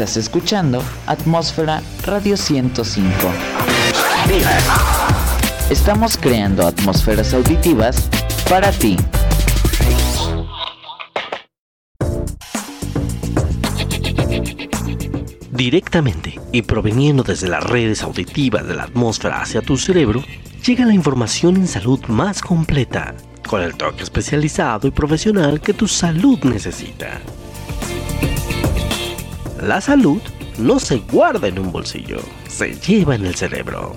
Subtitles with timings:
[0.00, 3.10] Estás escuchando Atmósfera Radio 105.
[5.68, 8.08] Estamos creando atmósferas auditivas
[8.48, 8.96] para ti.
[15.50, 20.24] Directamente y proveniendo desde las redes auditivas de la atmósfera hacia tu cerebro,
[20.64, 23.14] llega la información en salud más completa,
[23.46, 27.20] con el toque especializado y profesional que tu salud necesita.
[29.60, 30.22] La salud
[30.56, 33.94] no se guarda en un bolsillo, se lleva en el cerebro.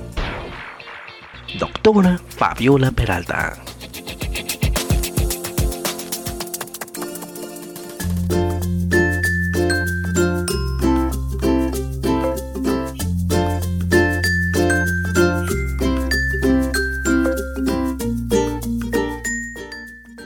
[1.58, 3.54] Doctora Fabiola Peralta.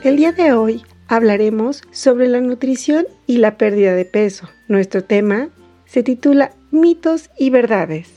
[0.02, 4.48] El día de hoy hablaremos sobre la nutrición y la pérdida de peso.
[4.68, 5.48] Nuestro tema
[5.86, 8.08] se titula Mitos y Verdades.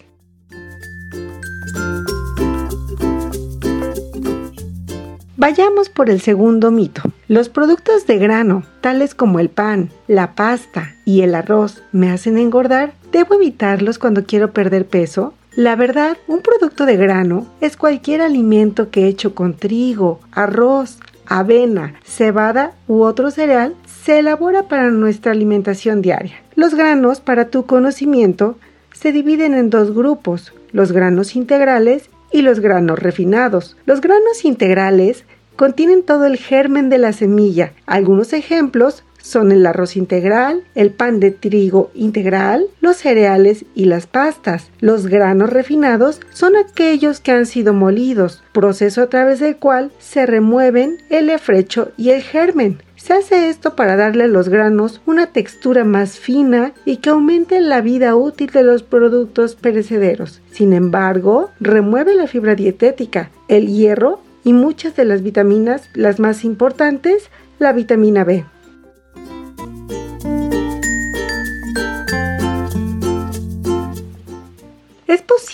[5.37, 7.01] Vayamos por el segundo mito.
[7.27, 12.37] Los productos de grano, tales como el pan, la pasta y el arroz, me hacen
[12.37, 12.93] engordar.
[13.11, 15.33] ¿Debo evitarlos cuando quiero perder peso?
[15.55, 21.95] La verdad, un producto de grano es cualquier alimento que hecho con trigo, arroz, avena,
[22.03, 26.35] cebada u otro cereal se elabora para nuestra alimentación diaria.
[26.55, 28.57] Los granos, para tu conocimiento,
[28.93, 33.77] se dividen en dos grupos, los granos integrales y los granos refinados.
[33.85, 37.73] Los granos integrales contienen todo el germen de la semilla.
[37.85, 44.07] Algunos ejemplos son el arroz integral, el pan de trigo integral, los cereales y las
[44.07, 44.69] pastas.
[44.79, 50.25] Los granos refinados son aquellos que han sido molidos, proceso a través del cual se
[50.25, 52.81] remueven el efrecho y el germen.
[52.95, 57.59] Se hace esto para darle a los granos una textura más fina y que aumente
[57.59, 60.41] la vida útil de los productos perecederos.
[60.51, 66.43] Sin embargo, remueve la fibra dietética, el hierro y muchas de las vitaminas, las más
[66.43, 68.45] importantes, la vitamina B.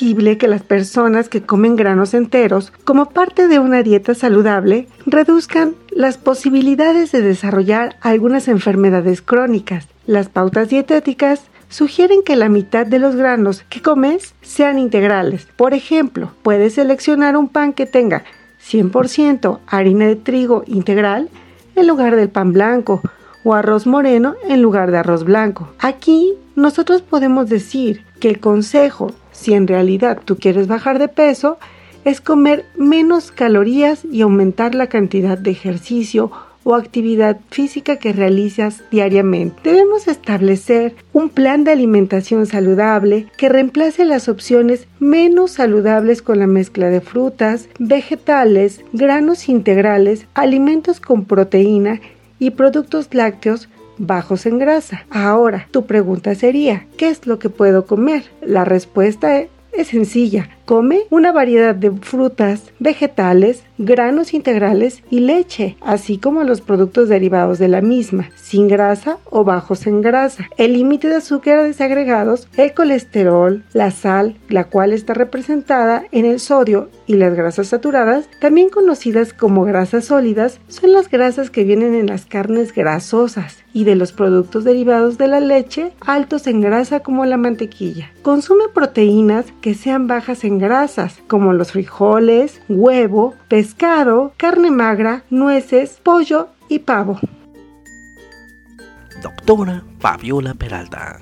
[0.07, 5.75] posible que las personas que comen granos enteros como parte de una dieta saludable reduzcan
[5.90, 9.90] las posibilidades de desarrollar algunas enfermedades crónicas.
[10.06, 15.46] Las pautas dietéticas sugieren que la mitad de los granos que comes sean integrales.
[15.57, 18.23] Por ejemplo, puedes seleccionar un pan que tenga
[18.66, 21.29] 100% harina de trigo integral
[21.75, 23.01] en lugar del pan blanco
[23.44, 25.67] o arroz moreno en lugar de arroz blanco.
[25.79, 31.57] Aquí nosotros podemos decir que el consejo, si en realidad tú quieres bajar de peso,
[32.05, 36.31] es comer menos calorías y aumentar la cantidad de ejercicio
[36.63, 39.57] o actividad física que realizas diariamente.
[39.63, 46.47] Debemos establecer un plan de alimentación saludable que reemplace las opciones menos saludables con la
[46.47, 52.01] mezcla de frutas, vegetales, granos integrales, alimentos con proteína
[52.39, 55.06] y productos lácteos bajos en grasa.
[55.09, 58.25] Ahora, tu pregunta sería, ¿qué es lo que puedo comer?
[58.41, 59.50] La respuesta es,
[59.88, 60.50] sencilla.
[60.67, 67.57] Come una variedad de frutas, vegetales, granos integrales y leche, así como los productos derivados
[67.57, 70.50] de la misma, sin grasa o bajos en grasa.
[70.57, 76.41] El límite de azúcares agregados, el colesterol, la sal, la cual está representada en el
[76.41, 81.95] sodio y las grasas saturadas, también conocidas como grasas sólidas, son las grasas que vienen
[81.95, 87.01] en las carnes grasosas y de los productos derivados de la leche altos en grasa
[87.01, 88.11] como la mantequilla.
[88.22, 96.00] Consume proteínas que sean bajas en grasas, como los frijoles, huevo, pescado, carne magra, nueces,
[96.03, 97.19] pollo y pavo.
[99.22, 101.19] Doctora Fabiola Peralta.